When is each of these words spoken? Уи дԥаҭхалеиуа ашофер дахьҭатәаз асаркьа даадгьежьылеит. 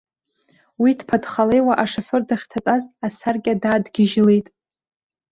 Уи 0.81 0.91
дԥаҭхалеиуа 0.99 1.73
ашофер 1.83 2.21
дахьҭатәаз 2.27 2.83
асаркьа 3.07 3.53
даадгьежьылеит. 3.61 4.47